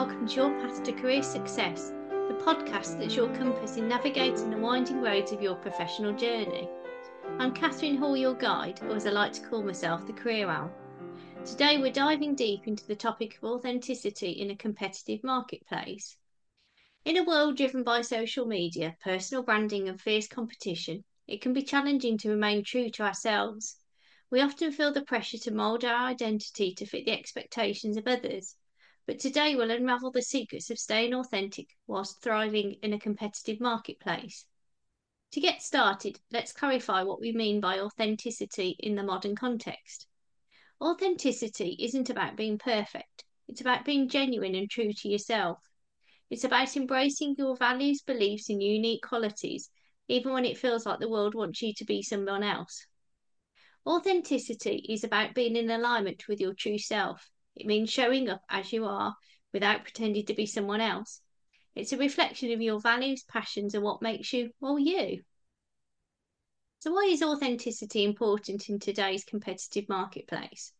[0.00, 4.56] welcome to Your Path to Career Success, the podcast that's your compass in navigating the
[4.56, 6.70] winding roads of your professional journey.
[7.38, 10.70] I'm Kathryn Hall, your guide, or as I like to call myself, the Career Owl.
[11.44, 16.16] Today we're diving deep into the topic of authenticity in a competitive marketplace.
[17.04, 21.60] In a world driven by social media, personal branding, and fierce competition, it can be
[21.62, 23.76] challenging to remain true to ourselves.
[24.30, 28.56] We often feel the pressure to mould our identity to fit the expectations of others
[29.06, 34.46] but today we'll unravel the secrets of staying authentic whilst thriving in a competitive marketplace.
[35.32, 40.06] To get started, let's clarify what we mean by authenticity in the modern context.
[40.80, 45.58] Authenticity isn't about being perfect, it's about being genuine and true to yourself.
[46.30, 49.70] It's about embracing your values, beliefs, and unique qualities,
[50.08, 52.86] even when it feels like the world wants you to be someone else.
[53.86, 57.28] Authenticity is about being in alignment with your true self.
[57.60, 59.14] It means showing up as you are
[59.52, 61.20] without pretending to be someone else.
[61.74, 65.22] It's a reflection of your values, passions, and what makes you, well, you.
[66.78, 70.72] So, why is authenticity important in today's competitive marketplace?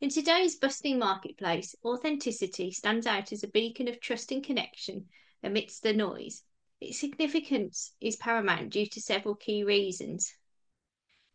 [0.00, 5.08] In today's bustling marketplace, authenticity stands out as a beacon of trust and connection
[5.42, 6.44] amidst the noise.
[6.80, 10.32] Its significance is paramount due to several key reasons.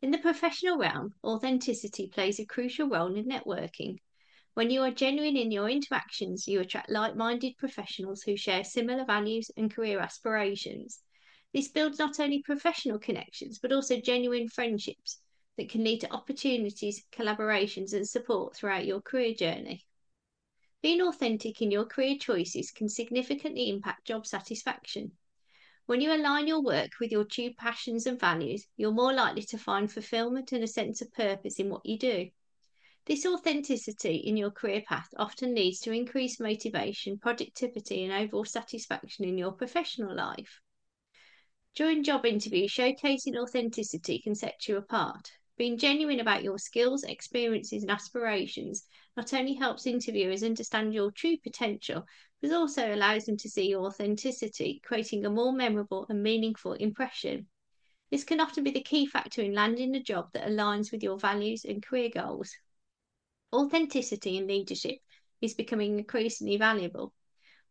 [0.02, 3.98] In the professional realm, authenticity plays a crucial role in networking.
[4.56, 9.06] When you are genuine in your interactions, you attract like minded professionals who share similar
[9.06, 11.02] values and career aspirations.
[11.54, 15.20] This builds not only professional connections, but also genuine friendships
[15.58, 19.86] that can lead to opportunities, collaborations, and support throughout your career journey.
[20.82, 25.12] Being authentic in your career choices can significantly impact job satisfaction.
[25.86, 29.58] When you align your work with your true passions and values, you're more likely to
[29.58, 32.30] find fulfillment and a sense of purpose in what you do.
[33.10, 39.26] This authenticity in your career path often leads to increased motivation, productivity, and overall satisfaction
[39.26, 40.62] in your professional life.
[41.74, 45.32] During job interviews, showcasing authenticity can set you apart.
[45.58, 48.86] Being genuine about your skills, experiences, and aspirations
[49.18, 52.06] not only helps interviewers understand your true potential,
[52.44, 57.48] but also allows them to see your authenticity, creating a more memorable and meaningful impression.
[58.12, 61.18] This can often be the key factor in landing a job that aligns with your
[61.18, 62.56] values and career goals.
[63.52, 65.00] Authenticity in leadership
[65.42, 67.14] is becoming increasingly valuable.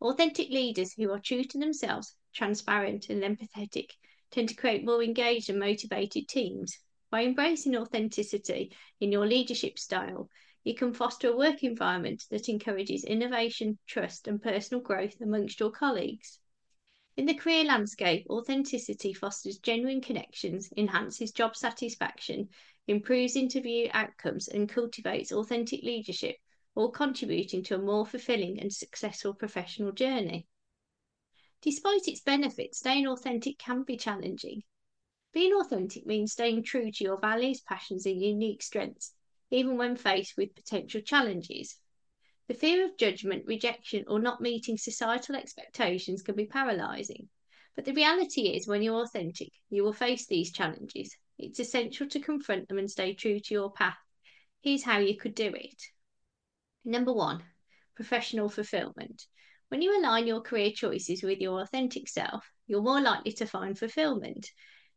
[0.00, 3.90] Authentic leaders who are true to themselves, transparent, and empathetic
[4.30, 6.78] tend to create more engaged and motivated teams.
[7.10, 10.28] By embracing authenticity in your leadership style,
[10.64, 15.70] you can foster a work environment that encourages innovation, trust, and personal growth amongst your
[15.70, 16.40] colleagues.
[17.18, 22.48] In the career landscape, authenticity fosters genuine connections, enhances job satisfaction,
[22.86, 26.36] improves interview outcomes, and cultivates authentic leadership,
[26.76, 30.46] all contributing to a more fulfilling and successful professional journey.
[31.60, 34.62] Despite its benefits, staying authentic can be challenging.
[35.32, 39.12] Being authentic means staying true to your values, passions, and unique strengths,
[39.50, 41.80] even when faced with potential challenges.
[42.48, 47.28] The fear of judgment, rejection, or not meeting societal expectations can be paralysing.
[47.76, 51.14] But the reality is, when you're authentic, you will face these challenges.
[51.38, 53.98] It's essential to confront them and stay true to your path.
[54.62, 55.82] Here's how you could do it.
[56.86, 57.44] Number one,
[57.94, 59.26] professional fulfillment.
[59.68, 63.78] When you align your career choices with your authentic self, you're more likely to find
[63.78, 64.50] fulfillment.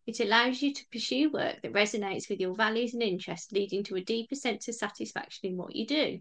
[0.07, 3.97] It allows you to pursue work that resonates with your values and interests, leading to
[3.97, 6.19] a deeper sense of satisfaction in what you do.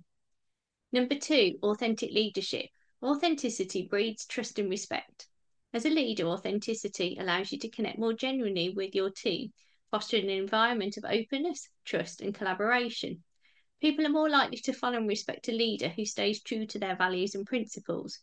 [0.93, 2.67] Number two, authentic leadership.
[3.03, 5.29] Authenticity breeds trust and respect.
[5.73, 9.53] As a leader, authenticity allows you to connect more genuinely with your team,
[9.93, 13.23] fostering an environment of openness, trust, and collaboration.
[13.81, 16.97] People are more likely to follow and respect a leader who stays true to their
[16.97, 18.19] values and principles.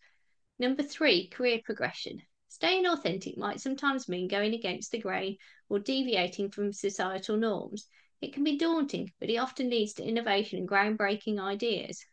[0.60, 2.22] Number three, career progression.
[2.50, 5.38] Staying authentic might sometimes mean going against the grain
[5.70, 7.88] or deviating from societal norms.
[8.22, 12.06] It can be daunting, but it often leads to innovation and groundbreaking ideas.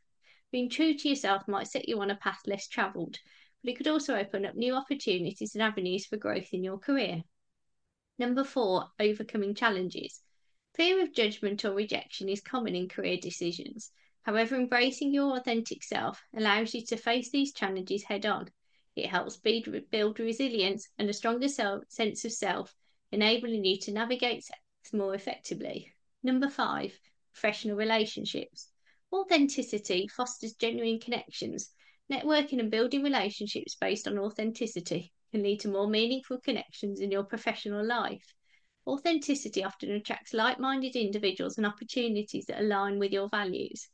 [0.55, 3.19] Being true to yourself might set you on a path less travelled,
[3.61, 7.25] but it could also open up new opportunities and avenues for growth in your career.
[8.21, 10.23] Number four, overcoming challenges.
[10.75, 13.91] Fear of judgment or rejection is common in career decisions.
[14.23, 18.49] However, embracing your authentic self allows you to face these challenges head on.
[18.95, 22.77] It helps build resilience and a stronger sense of self,
[23.11, 24.45] enabling you to navigate
[24.93, 25.93] more effectively.
[26.23, 26.97] Number five,
[27.33, 28.69] professional relationships.
[29.15, 31.71] Authenticity fosters genuine connections.
[32.11, 37.23] Networking and building relationships based on authenticity can lead to more meaningful connections in your
[37.23, 38.35] professional life.
[38.87, 43.89] Authenticity often attracts like minded individuals and opportunities that align with your values.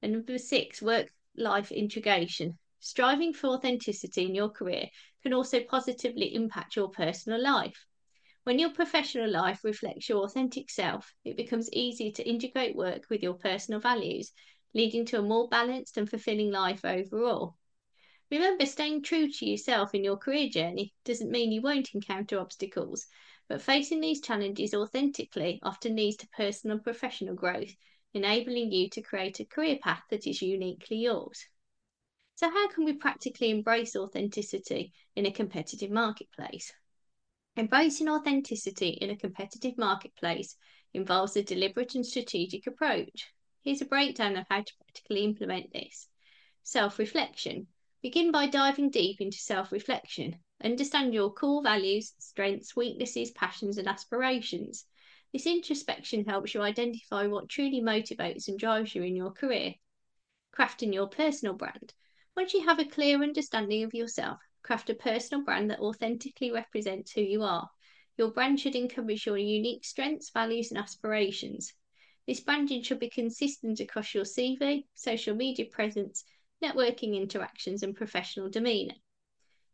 [0.00, 2.56] And number six, work life integration.
[2.78, 4.86] striving for authenticity in your career
[5.22, 7.86] can also positively impact your personal life.
[8.44, 13.22] When your professional life reflects your authentic self, it becomes easier to integrate work with
[13.22, 14.32] your personal values,
[14.74, 17.56] leading to a more balanced and fulfilling life overall.
[18.32, 23.06] Remember, staying true to yourself in your career journey doesn't mean you won't encounter obstacles,
[23.48, 27.74] but facing these challenges authentically often leads to personal and professional growth,
[28.12, 31.46] enabling you to create a career path that is uniquely yours.
[32.34, 36.72] So, how can we practically embrace authenticity in a competitive marketplace?
[37.54, 40.56] Embracing authenticity in a competitive marketplace
[40.94, 43.30] involves a deliberate and strategic approach.
[43.60, 46.08] Here's a breakdown of how to practically implement this.
[46.62, 47.66] Self reflection.
[48.00, 50.42] Begin by diving deep into self reflection.
[50.64, 54.86] Understand your core values, strengths, weaknesses, passions, and aspirations.
[55.30, 59.74] This introspection helps you identify what truly motivates and drives you in your career.
[60.56, 61.92] Crafting your personal brand.
[62.34, 67.12] Once you have a clear understanding of yourself, craft a personal brand that authentically represents
[67.12, 67.68] who you are.
[68.16, 71.72] Your brand should encompass your unique strengths, values, and aspirations.
[72.26, 76.24] This branding should be consistent across your CV, social media presence,
[76.62, 78.94] networking interactions, and professional demeanour.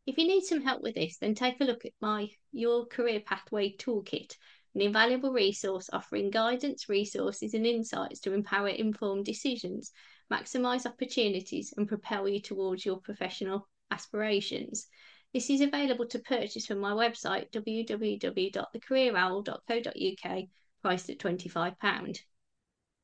[0.06, 3.20] If you need some help with this, then take a look at my Your Career
[3.20, 4.36] Pathway Toolkit,
[4.74, 9.92] an invaluable resource offering guidance, resources, and insights to empower informed decisions
[10.30, 14.86] maximize opportunities, and propel you towards your professional aspirations.
[15.32, 20.44] This is available to purchase from my website www.thecareerowl.co.uk,
[20.82, 22.18] priced at £25.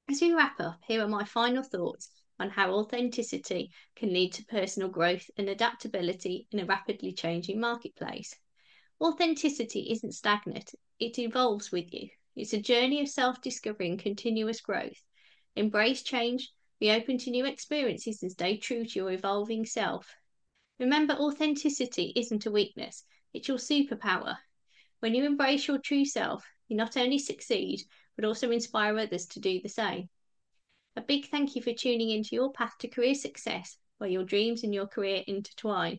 [0.09, 4.45] As we wrap up, here are my final thoughts on how authenticity can lead to
[4.45, 8.35] personal growth and adaptability in a rapidly changing marketplace.
[9.01, 12.09] Authenticity isn't stagnant, it evolves with you.
[12.37, 15.03] It's a journey of self discovery and continuous growth.
[15.57, 16.51] Embrace change,
[16.81, 20.15] be open to new experiences and stay true to your evolving self.
[20.81, 24.37] Remember, authenticity isn't a weakness, it's your superpower.
[25.01, 27.83] When you embrace your true self, you not only succeed,
[28.17, 30.09] but also inspire others to do the same.
[30.97, 34.65] A big thank you for tuning into your path to career success, where your dreams
[34.65, 35.99] and your career intertwine.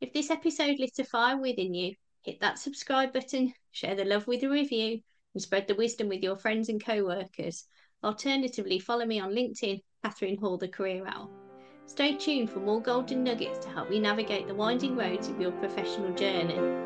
[0.00, 4.26] If this episode lit a fire within you, hit that subscribe button, share the love
[4.26, 5.00] with a review,
[5.34, 7.64] and spread the wisdom with your friends and co workers.
[8.02, 11.45] Alternatively, follow me on LinkedIn Kathryn Hall, the Career Owl.
[11.86, 15.52] Stay tuned for more golden nuggets to help you navigate the winding roads of your
[15.52, 16.85] professional journey.